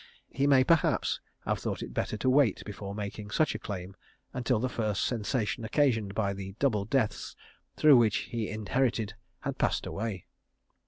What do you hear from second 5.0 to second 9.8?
sensation occasioned by the double deaths through which he inherited had